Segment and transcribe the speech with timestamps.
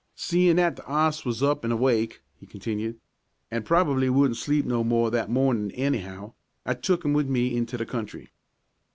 [0.15, 2.99] "Seein' that the 'oss was up an' awake," he continued,
[3.51, 6.33] "an' probably wouldn't sleep no more that mornin' anyhow,
[6.65, 8.31] I took 'im with me into the country."